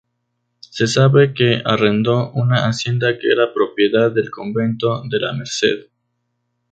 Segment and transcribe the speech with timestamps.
[0.71, 5.91] Se sabe que arrendó una hacienda que era propiedad del convento de La Merced.